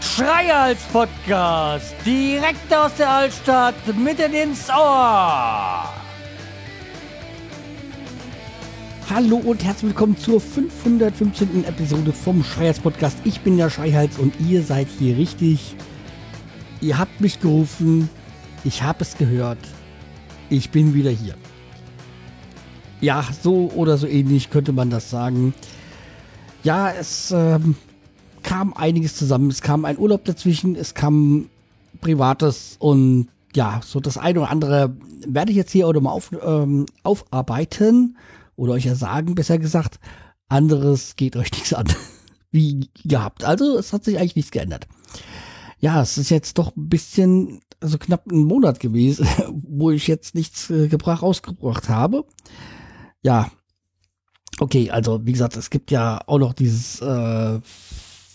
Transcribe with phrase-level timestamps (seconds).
[0.00, 5.88] Schreihals Podcast, direkt aus der Altstadt, mitten ins Ohr.
[9.08, 11.64] Hallo und herzlich willkommen zur 515.
[11.64, 13.16] Episode vom Schreihals Podcast.
[13.24, 15.74] Ich bin der Schreihals und ihr seid hier richtig.
[16.80, 18.08] Ihr habt mich gerufen,
[18.62, 19.58] ich habe es gehört.
[20.48, 21.34] Ich bin wieder hier.
[23.00, 25.54] Ja, so oder so ähnlich könnte man das sagen.
[26.62, 27.74] Ja, es ähm,
[28.42, 29.50] kam einiges zusammen.
[29.50, 31.48] Es kam ein Urlaub dazwischen, es kam
[32.00, 34.94] Privates und ja, so das eine oder andere
[35.26, 38.16] werde ich jetzt hier oder mal auf, ähm, aufarbeiten
[38.56, 39.98] oder euch ja sagen, besser gesagt.
[40.48, 41.86] Anderes geht euch nichts an.
[42.52, 43.44] Wie gehabt.
[43.44, 44.88] Also es hat sich eigentlich nichts geändert.
[45.78, 49.26] Ja, es ist jetzt doch ein bisschen, also knapp ein Monat gewesen,
[49.68, 52.24] wo ich jetzt nichts äh, gebracht, rausgebracht habe
[53.22, 53.50] ja,
[54.58, 57.60] okay, also wie gesagt, es gibt ja auch noch dieses äh,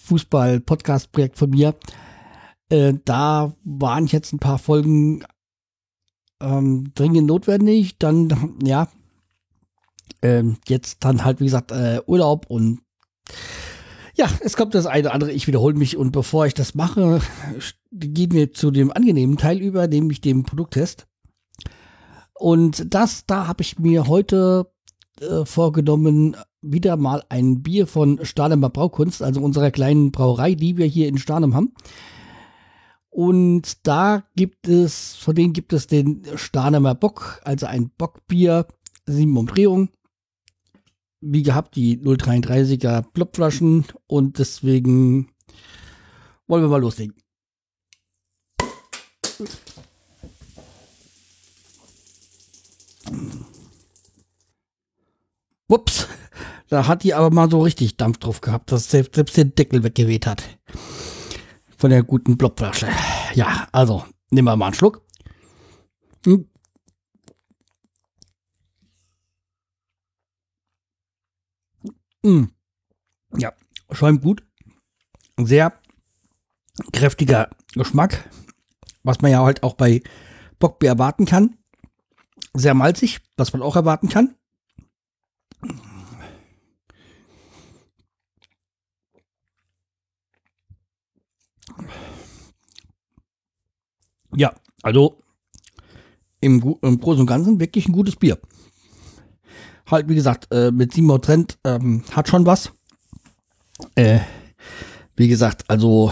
[0.05, 1.75] Fußball-Podcast-Projekt von mir.
[2.69, 5.23] Äh, da waren jetzt ein paar Folgen
[6.42, 7.97] ähm, dringend notwendig.
[7.97, 8.88] Dann, ja,
[10.22, 12.81] äh, jetzt dann halt, wie gesagt, äh, Urlaub und
[14.17, 15.31] ja, es kommt das eine oder andere.
[15.33, 17.20] Ich wiederhole mich und bevor ich das mache,
[17.92, 21.05] gehen wir zu dem angenehmen Teil über, nämlich dem Produkttest.
[22.33, 24.72] Und das, da habe ich mir heute
[25.21, 30.85] äh, vorgenommen, wieder mal ein Bier von Stahlemer Braukunst, also unserer kleinen Brauerei, die wir
[30.85, 31.73] hier in Stahlem haben.
[33.09, 38.67] Und da gibt es, von denen gibt es den Stahlemer Bock, also ein Bockbier,
[39.05, 39.89] sieben Umdrehungen.
[41.21, 45.30] Wie gehabt, die 033er Plopflaschen und deswegen
[46.47, 47.16] wollen wir mal loslegen.
[55.67, 56.08] Ups,
[56.69, 59.83] da hat die aber mal so richtig Dampf drauf gehabt, dass selbst, selbst der Deckel
[59.83, 60.44] weggeweht hat.
[61.77, 62.87] Von der guten Blobflasche.
[63.33, 65.02] Ja, also, nehmen wir mal einen Schluck.
[66.26, 66.49] Hm.
[72.23, 72.52] Hm.
[73.37, 73.53] Ja,
[73.92, 74.43] schäumt gut.
[75.37, 75.73] Sehr
[76.92, 78.30] kräftiger Geschmack,
[79.03, 80.02] was man ja halt auch bei
[80.59, 81.58] Bockbier erwarten kann.
[82.53, 84.36] Sehr malzig, was man auch erwarten kann.
[94.36, 94.53] Ja,
[94.83, 95.21] also
[96.42, 98.37] im, im Großen und Ganzen wirklich ein gutes Bier.
[99.89, 102.71] Halt, wie gesagt, äh, mit Simon Trent ähm, hat schon was.
[103.95, 104.20] Äh,
[105.15, 106.11] wie gesagt, also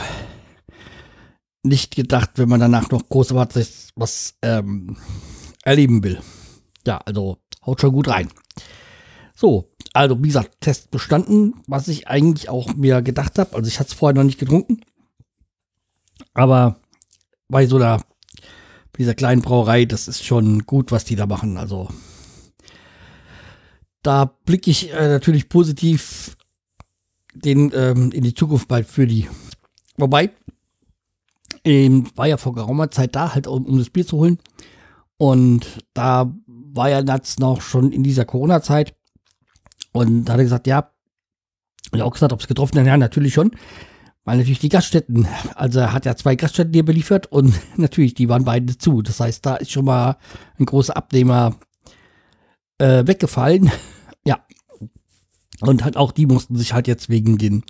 [1.63, 4.97] nicht gedacht, wenn man danach noch groß was, was ähm,
[5.63, 6.19] erleben will.
[6.85, 8.29] Ja, also haut schon gut rein.
[9.35, 13.55] So, also wie gesagt, Test bestanden, was ich eigentlich auch mir gedacht habe.
[13.55, 14.81] Also ich hatte es vorher noch nicht getrunken.
[16.33, 16.79] Aber
[17.47, 18.01] bei so einer,
[18.97, 21.57] dieser kleinen Brauerei, das ist schon gut, was die da machen.
[21.57, 21.89] Also
[24.03, 26.37] da blicke ich äh, natürlich positiv
[27.33, 29.27] den, ähm, in die Zukunft bald für die.
[29.97, 30.31] Wobei,
[31.63, 34.37] ähm, war ja vor geraumer Zeit da, halt um, um das Bier zu holen.
[35.17, 38.93] Und da war ja Natz noch schon in dieser Corona-Zeit.
[39.93, 40.91] Und da hat er gesagt, ja,
[41.91, 43.51] und auch gesagt, ob es getroffen hat, ja, natürlich schon.
[44.25, 48.29] Weil natürlich die Gaststätten, also er hat ja zwei Gaststätten hier beliefert und natürlich, die
[48.29, 49.01] waren beide zu.
[49.01, 50.17] Das heißt, da ist schon mal
[50.59, 51.55] ein großer Abnehmer
[52.77, 53.71] äh, weggefallen.
[54.25, 54.39] ja.
[55.61, 57.63] Und halt auch die mussten sich halt jetzt wegen den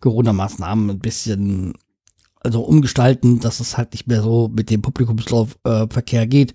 [0.00, 1.74] Corona-Maßnahmen ein bisschen
[2.40, 6.54] also umgestalten, dass es halt nicht mehr so mit dem Publikumsverkehr äh, geht.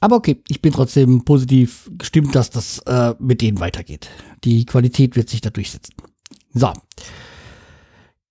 [0.00, 4.08] Aber okay, ich bin trotzdem positiv gestimmt, dass das äh, mit denen weitergeht.
[4.44, 5.94] Die Qualität wird sich da durchsetzen.
[6.54, 6.72] So.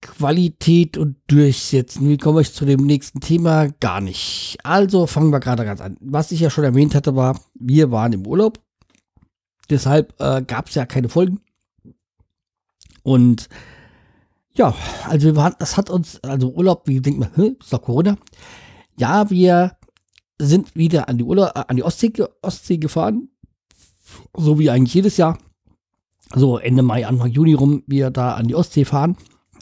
[0.01, 2.09] Qualität und Durchsetzen.
[2.09, 3.67] Wie komme ich zu dem nächsten Thema?
[3.79, 4.57] Gar nicht.
[4.63, 5.97] Also fangen wir gerade ganz an.
[5.99, 8.59] Was ich ja schon erwähnt hatte, war, wir waren im Urlaub.
[9.69, 11.39] Deshalb äh, gab es ja keine Folgen.
[13.03, 13.47] Und
[14.53, 14.73] ja,
[15.07, 18.17] also wir waren, das hat uns, also Urlaub, wie denkt man, hm, ist doch Corona.
[18.97, 19.77] Ja, wir
[20.39, 23.29] sind wieder an die Urlaub, äh, an die Ostsee, Ostsee gefahren.
[24.35, 25.37] So wie eigentlich jedes Jahr.
[26.33, 29.17] So Ende Mai, Anfang Juni rum, wir da an die Ostsee fahren.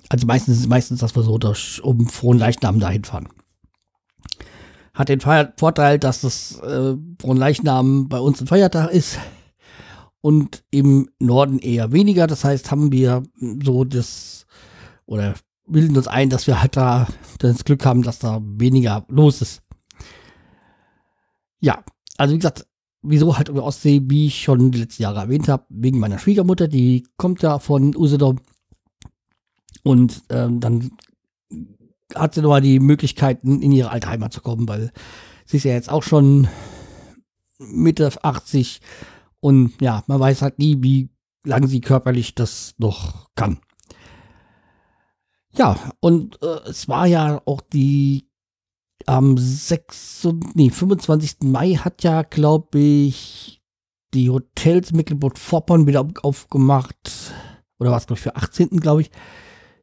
[0.10, 3.28] Also meistens ist meistens, dass wir so durch, um frohen Leichnam dahin fahren.
[4.94, 9.20] Hat den Vorteil, dass das äh, frohen Leichnam bei uns ein Feiertag ist
[10.22, 12.28] und im Norden eher weniger.
[12.28, 13.24] Das heißt, haben wir
[13.64, 14.46] so das
[15.06, 15.36] oder
[15.68, 17.08] bilden uns ein, dass wir halt da
[17.40, 19.62] das Glück haben, dass da weniger los ist.
[21.60, 21.84] Ja,
[22.18, 22.66] also wie gesagt,
[23.02, 26.68] wieso halt über Ostsee, wie ich schon die letzten Jahre erwähnt habe, wegen meiner Schwiegermutter,
[26.68, 28.40] die kommt ja von Usedom.
[29.84, 30.92] Und ähm, dann
[32.16, 34.92] hat sie nochmal die Möglichkeiten, in ihre alte Heimat zu kommen, weil
[35.46, 36.48] sie ist ja jetzt auch schon
[37.60, 38.82] Mitte 80
[39.40, 41.10] und ja, man weiß halt nie, wie
[41.44, 43.60] lange sie körperlich das noch kann.
[45.54, 48.27] Ja, und äh, es war ja auch die
[49.08, 51.38] am 6, nee, 25.
[51.44, 53.62] Mai hat ja, glaube ich,
[54.14, 57.34] die Hotels Mecklenburg-Vorpommern wieder aufgemacht.
[57.80, 58.70] Oder war es, glaube ich, für 18.
[58.80, 59.12] glaube ich.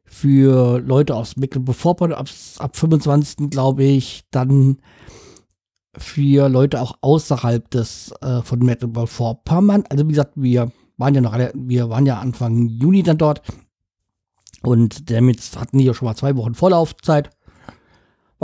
[0.05, 2.27] Für Leute aus Mecklenburg-Vorpommern ab,
[2.59, 3.49] ab 25.
[3.49, 4.25] glaube ich.
[4.29, 4.77] Dann
[5.97, 9.85] für Leute auch außerhalb des äh, von Mecklenburg-Vorpommern.
[9.89, 13.41] Also wie gesagt, wir waren ja noch wir waren ja Anfang Juni dann dort.
[14.61, 17.31] Und damit hatten die ja schon mal zwei Wochen Vorlaufzeit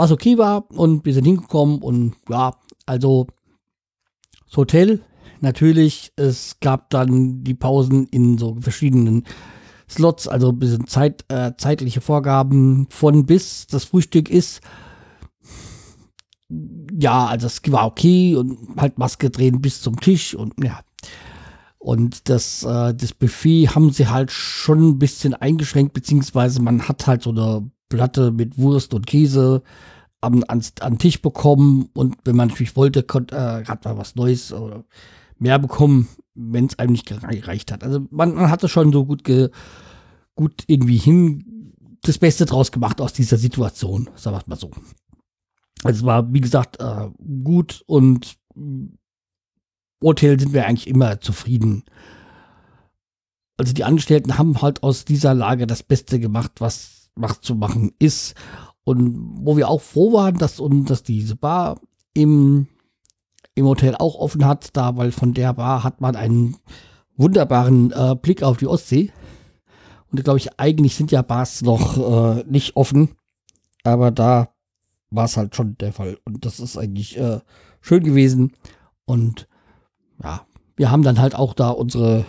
[0.02, 2.56] was okay war und wir sind hingekommen und ja,
[2.86, 3.28] also
[4.46, 5.00] das Hotel
[5.40, 9.24] natürlich, es gab dann die Pausen in so verschiedenen
[9.88, 14.60] Slots, also ein bisschen Zeit, äh, zeitliche Vorgaben von bis das Frühstück ist.
[16.98, 20.80] Ja, also es war okay und halt Maske drehen bis zum Tisch und ja.
[21.78, 27.06] Und das, äh, das Buffet haben sie halt schon ein bisschen eingeschränkt, beziehungsweise man hat
[27.06, 29.62] halt so eine Platte mit Wurst und Käse
[30.20, 34.14] an, an, an Tisch bekommen und wenn man natürlich wollte, konnte, äh, hat man was
[34.14, 34.84] Neues oder
[35.38, 37.82] mehr bekommen, wenn es einem nicht gereicht hat.
[37.84, 39.50] Also man, man hatte schon so gut, ge,
[40.34, 44.70] gut irgendwie hin das Beste draus gemacht aus dieser Situation, sagen wir mal so.
[45.84, 47.10] Also es war, wie gesagt, äh,
[47.44, 48.36] gut und
[50.02, 51.84] Hotel sind wir eigentlich immer zufrieden.
[53.56, 57.92] Also die Angestellten haben halt aus dieser Lage das Beste gemacht, was, was zu machen
[57.98, 58.34] ist.
[58.84, 59.14] Und
[59.46, 61.80] wo wir auch froh waren, dass, und dass diese Bar
[62.14, 62.66] im,
[63.54, 66.56] im Hotel auch offen hat, da, weil von der Bar hat man einen
[67.16, 69.12] wunderbaren äh, Blick auf die Ostsee.
[70.10, 73.10] Und glaube ich, eigentlich sind ja Bars noch äh, nicht offen,
[73.82, 74.48] aber da
[75.10, 76.18] war es halt schon der Fall.
[76.24, 77.40] Und das ist eigentlich äh,
[77.80, 78.52] schön gewesen.
[79.04, 79.46] Und
[80.22, 82.24] ja, wir haben dann halt auch da unsere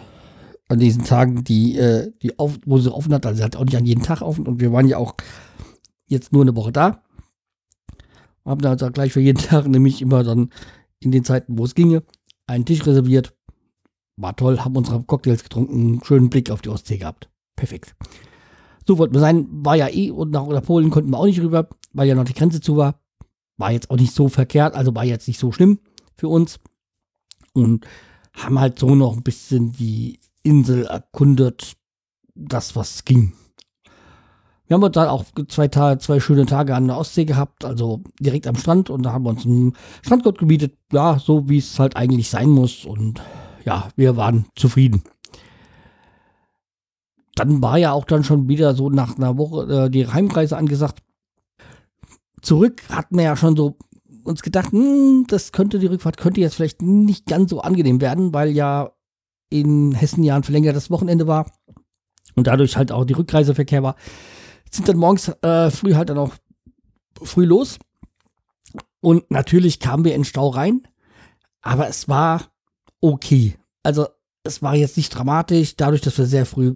[0.73, 3.65] an diesen Tagen, die, äh, die auf, wo sie offen hat, also sie hat auch
[3.65, 5.15] nicht an jeden Tag offen und wir waren ja auch
[6.07, 7.03] jetzt nur eine Woche da.
[8.45, 10.49] Haben dann also gleich für jeden Tag nämlich immer dann
[10.99, 12.03] in den Zeiten, wo es ginge,
[12.47, 13.33] einen Tisch reserviert.
[14.15, 17.29] War toll, haben unsere Cocktails getrunken, schönen Blick auf die Ostsee gehabt.
[17.55, 17.95] Perfekt.
[18.87, 21.69] So wollten wir sein, war ja eh und nach, Polen konnten wir auch nicht rüber,
[21.93, 22.99] weil ja noch die Grenze zu war.
[23.57, 25.79] War jetzt auch nicht so verkehrt, also war jetzt nicht so schlimm
[26.15, 26.59] für uns.
[27.53, 27.85] Und
[28.33, 31.73] haben halt so noch ein bisschen die Insel erkundet,
[32.35, 33.33] das was ging.
[34.67, 38.47] Wir haben uns dann auch zwei, zwei schöne Tage an der Ostsee gehabt, also direkt
[38.47, 41.95] am Strand und da haben wir uns einen Strandgott gemietet, ja, so wie es halt
[41.95, 43.21] eigentlich sein muss und
[43.65, 45.03] ja, wir waren zufrieden.
[47.35, 51.01] Dann war ja auch dann schon wieder so nach einer Woche äh, die Heimreise angesagt.
[52.41, 53.77] Zurück hatten wir ja schon so
[54.23, 58.33] uns gedacht, hm, das könnte die Rückfahrt könnte jetzt vielleicht nicht ganz so angenehm werden,
[58.33, 58.91] weil ja
[59.61, 61.51] in Hessen ja ein verlängertes Wochenende war
[62.35, 63.95] und dadurch halt auch die Rückreiseverkehr war
[64.73, 66.33] sind dann morgens äh, früh halt dann auch
[67.21, 67.77] früh los.
[69.01, 70.87] Und natürlich kamen wir in Stau rein,
[71.61, 72.51] aber es war
[73.01, 73.57] okay.
[73.83, 74.07] Also
[74.43, 76.75] es war jetzt nicht dramatisch, dadurch, dass wir sehr früh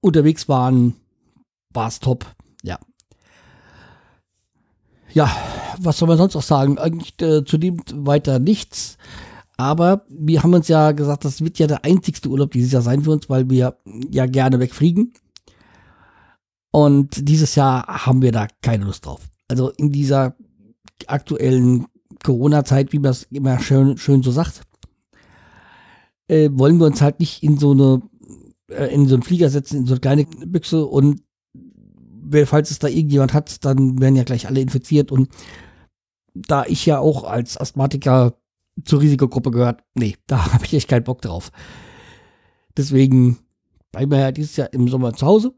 [0.00, 0.96] unterwegs waren,
[1.70, 2.26] war es top.
[2.62, 2.78] Ja.
[5.12, 5.34] Ja,
[5.78, 6.78] was soll man sonst auch sagen?
[6.78, 8.98] Eigentlich äh, zudem weiter nichts.
[9.58, 13.02] Aber wir haben uns ja gesagt, das wird ja der einzigste Urlaub dieses Jahr sein
[13.02, 13.76] für uns, weil wir
[14.08, 15.12] ja gerne wegfliegen.
[16.70, 19.20] Und dieses Jahr haben wir da keine Lust drauf.
[19.48, 20.36] Also in dieser
[21.06, 21.86] aktuellen
[22.22, 24.62] Corona-Zeit, wie man es immer schön, schön so sagt,
[26.28, 28.02] äh, wollen wir uns halt nicht in so eine
[28.70, 31.22] äh, in so einen Flieger setzen, in so eine kleine Büchse und
[32.44, 35.30] falls es da irgendjemand hat, dann werden ja gleich alle infiziert und
[36.34, 38.34] da ich ja auch als Asthmatiker
[38.84, 41.50] zur Risikogruppe gehört, nee, da habe ich echt keinen Bock drauf.
[42.76, 43.38] Deswegen
[43.92, 45.54] bleiben wir ja dieses Jahr im Sommer zu Hause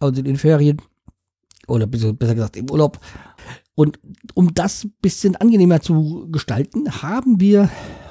[0.00, 0.80] also in den Ferien
[1.66, 2.98] oder besser gesagt im Urlaub.
[3.74, 4.00] Und
[4.34, 7.70] um das ein bisschen angenehmer zu gestalten, haben wir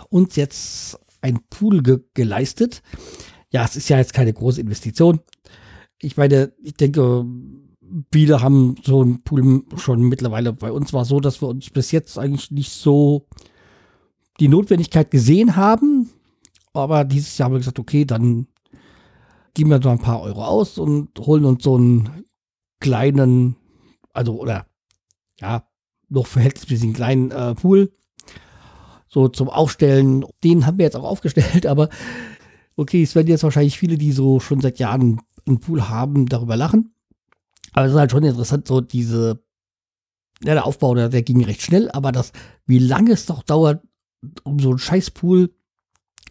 [0.10, 2.82] uns jetzt ein Pool ge geleistet.
[3.52, 5.20] Ja, es ist ja jetzt keine große Investition.
[6.02, 7.26] Ich meine, ich denke,
[8.12, 10.54] viele haben so einen Pool schon mittlerweile.
[10.54, 13.28] Bei uns war es so, dass wir uns bis jetzt eigentlich nicht so
[14.40, 16.10] die Notwendigkeit gesehen haben.
[16.74, 18.48] Aber dieses Jahr haben wir gesagt, okay, dann
[19.54, 22.26] geben wir so ein paar Euro aus und holen uns so einen
[22.80, 23.56] kleinen,
[24.14, 24.68] also oder
[25.40, 25.68] ja,
[26.10, 27.92] noch verhältnismäßig kleinen äh, Pool.
[29.08, 30.26] so zum Aufstellen.
[30.44, 31.90] Den haben wir jetzt auch aufgestellt, aber
[32.76, 36.56] okay, es werden jetzt wahrscheinlich viele, die so schon seit Jahren einen Pool haben, darüber
[36.56, 36.94] lachen.
[37.74, 39.44] Aber es ist halt schon interessant, so diese,
[40.44, 42.32] ja, der Aufbau, der, der ging recht schnell, aber das,
[42.66, 43.84] wie lange es doch dauert,
[44.44, 45.52] um so einen Scheißpool,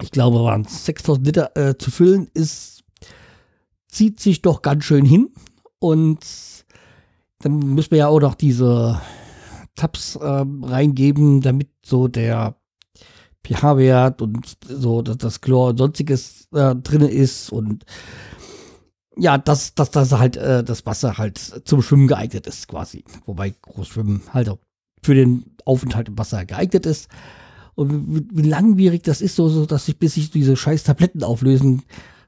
[0.03, 2.85] ich glaube, waren 6000 Liter äh, zu füllen, ist,
[3.89, 5.31] zieht sich doch ganz schön hin.
[5.79, 6.27] Und
[7.41, 9.01] dann müssen wir ja auch noch diese
[9.75, 12.57] Tabs äh, reingeben, damit so der
[13.47, 17.85] pH-Wert und so dass das Chlor und sonstiges äh, drin ist und
[19.19, 23.03] ja, dass, dass das halt äh, das Wasser halt zum Schwimmen geeignet ist, quasi.
[23.25, 24.59] Wobei Großschwimmen halt auch
[25.03, 27.09] für den Aufenthalt im Wasser geeignet ist.
[27.77, 31.23] Und wie, wie langwierig das ist, so, so dass sich bis sich diese scheiß Tabletten
[31.23, 31.83] auflösen,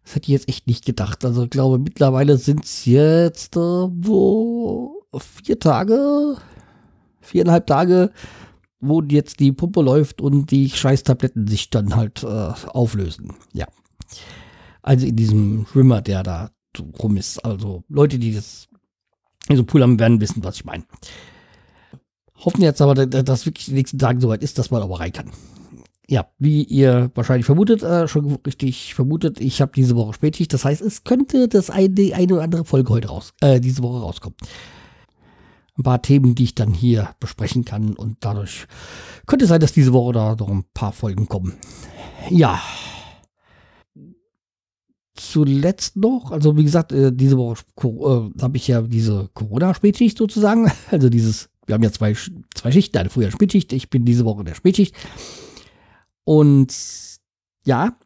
[0.05, 1.25] das hätte ich jetzt echt nicht gedacht.
[1.25, 6.37] Also ich glaube, mittlerweile sind es jetzt äh, wo vier Tage,
[7.21, 8.13] viereinhalb Tage,
[8.81, 13.35] wo jetzt die Pumpe läuft und die Scheißtabletten sich dann halt äh, auflösen.
[13.53, 13.67] Ja.
[14.83, 16.51] Also in diesem Schwimmer, der da
[17.03, 17.45] rum ist.
[17.45, 18.69] Also Leute, die das
[19.49, 20.85] in so Pool haben, werden wissen, was ich meine.
[22.45, 25.31] Hoffen jetzt aber, dass wirklich die nächsten Tage soweit ist, dass man aber rein kann.
[26.09, 30.53] Ja, wie ihr wahrscheinlich vermutet, äh, schon richtig vermutet, ich habe diese Woche Spätschicht.
[30.55, 34.01] Das heißt, es könnte das eine, eine oder andere Folge heute raus, äh, diese Woche
[34.01, 34.37] rauskommen
[35.79, 37.95] ein paar Themen, die ich dann hier besprechen kann.
[37.95, 38.67] Und dadurch
[39.27, 41.55] könnte es sein, dass diese Woche da noch ein paar Folgen kommen.
[42.31, 42.61] Ja.
[45.15, 50.71] Zuletzt noch, also wie gesagt, äh, diese Woche äh, habe ich ja diese Corona-Spätschicht sozusagen.
[50.91, 52.15] Also dieses, wir haben ja zwei,
[52.55, 53.73] zwei Schichten, eine früher Spätschicht.
[53.73, 54.97] Ich bin diese Woche in der Spätschicht.
[56.25, 56.75] Und
[57.65, 57.97] ja,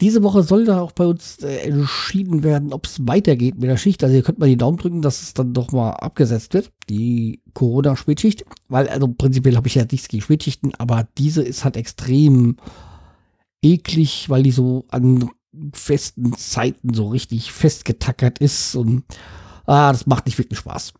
[0.00, 3.76] diese Woche soll da auch bei uns äh, entschieden werden, ob es weitergeht mit der
[3.76, 4.02] Schicht.
[4.04, 7.42] Also ihr könnt mal die Daumen drücken, dass es dann doch mal abgesetzt wird, die
[7.52, 8.44] Corona-Spätschicht.
[8.68, 12.56] Weil, also prinzipiell habe ich ja nichts gegen Spätschichten, aber diese ist halt extrem
[13.60, 15.30] eklig, weil die so an
[15.74, 19.02] festen Zeiten so richtig festgetackert ist und
[19.66, 20.92] ah, das macht nicht wirklich Spaß.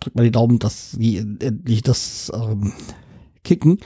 [0.00, 2.72] Drückt mal die Daumen, dass die endlich das ähm,
[3.44, 3.78] kicken.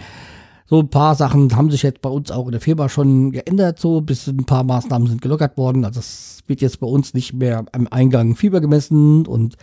[0.66, 3.80] So ein paar Sachen haben sich jetzt bei uns auch in der Firma schon geändert,
[3.80, 5.84] so bis ein paar Maßnahmen sind gelockert worden.
[5.84, 9.56] Also es wird jetzt bei uns nicht mehr am Eingang Fieber gemessen und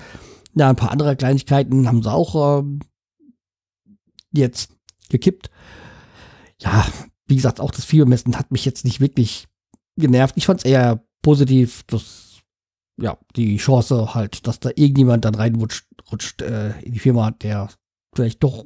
[0.54, 2.64] ja, ein paar andere Kleinigkeiten haben sie auch äh,
[4.34, 4.72] jetzt
[5.10, 5.50] gekippt.
[6.60, 6.86] Ja,
[7.28, 9.48] wie gesagt, auch das Fiebermessen hat mich jetzt nicht wirklich
[9.96, 10.36] genervt.
[10.38, 12.27] Ich fand es eher positiv, dass
[12.98, 17.70] ja, die Chance halt, dass da irgendjemand dann reinrutscht rutscht, äh, in die Firma, der
[18.14, 18.66] vielleicht doch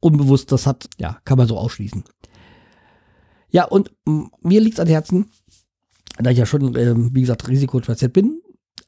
[0.00, 2.04] unbewusst das hat, ja, kann man so ausschließen.
[3.50, 3.92] Ja, und
[4.40, 5.30] mir liegt es an Herzen,
[6.18, 8.40] da ich ja schon, äh, wie gesagt, Risikopatient bin,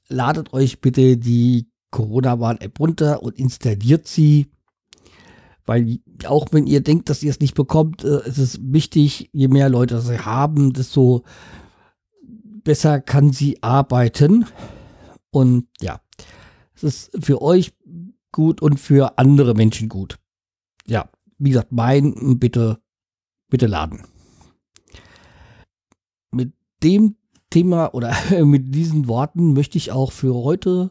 [0.09, 4.51] ladet euch bitte die Corona-Warn-App runter und installiert sie.
[5.67, 9.49] Weil auch wenn ihr denkt, dass ihr es nicht bekommt, äh, ist es wichtig, je
[9.49, 11.25] mehr Leute sie haben, desto
[12.65, 14.47] besser kann sie arbeiten.
[15.31, 16.01] Und ja,
[16.75, 17.73] es ist für euch
[18.33, 20.19] gut und für andere Menschen gut
[20.87, 22.79] ja, wie gesagt, mein bitte,
[23.49, 24.03] bitte laden.
[26.31, 26.53] Mit
[26.83, 27.17] dem
[27.51, 30.91] Thema oder mit diesen Worten möchte ich auch für heute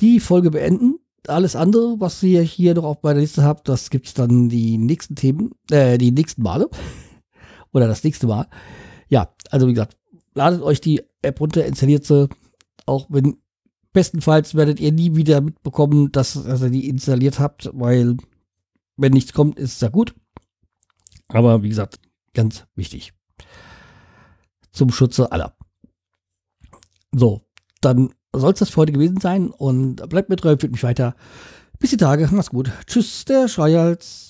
[0.00, 0.98] die Folge beenden.
[1.26, 4.78] Alles andere, was ihr hier noch auf meiner Liste habt, das gibt es dann die
[4.78, 6.68] nächsten Themen, äh, die nächsten Male.
[7.72, 8.48] Oder das nächste Mal.
[9.08, 9.96] Ja, also wie gesagt,
[10.40, 12.28] ladet euch die App runter, installiert sie.
[12.86, 13.36] Auch wenn
[13.92, 18.16] bestenfalls werdet ihr nie wieder mitbekommen, dass, dass ihr die installiert habt, weil
[18.96, 20.14] wenn nichts kommt, ist es ja gut.
[21.28, 22.00] Aber wie gesagt,
[22.32, 23.12] ganz wichtig.
[24.72, 25.54] Zum Schutze aller.
[27.12, 27.42] So,
[27.82, 31.14] dann soll es das für heute gewesen sein und bleibt mir treu, führt mich weiter.
[31.78, 32.70] Bis die Tage, mach's gut.
[32.86, 34.29] Tschüss, der Schreihals.